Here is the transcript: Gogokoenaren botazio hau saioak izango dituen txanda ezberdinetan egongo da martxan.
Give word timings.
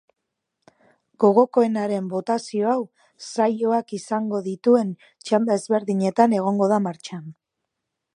Gogokoenaren 1.23 2.07
botazio 2.13 2.71
hau 2.71 2.79
saioak 3.27 3.93
izango 3.97 4.41
dituen 4.47 4.89
txanda 5.29 5.59
ezberdinetan 5.61 6.35
egongo 6.39 6.71
da 6.73 6.81
martxan. 6.87 7.29